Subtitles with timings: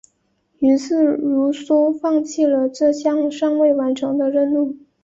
[0.57, 4.75] 于是卢梭放弃了这项尚未完成的任务。